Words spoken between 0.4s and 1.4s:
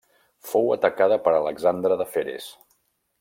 Fou atacada per